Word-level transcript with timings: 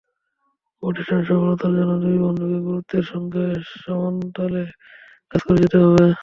প্রতিষ্ঠানের 0.83 1.27
সফলতার 1.27 1.73
জন্য 1.77 1.93
দুই 2.03 2.17
বন্ধুকেই 2.17 2.65
গুরুত্বের 2.67 3.05
সঙ্গে 3.11 3.43
সমানতালে 3.77 4.63
কাজ 5.31 5.41
করে 5.45 5.57
যেতে 5.63 5.77
হবে। 5.83 6.05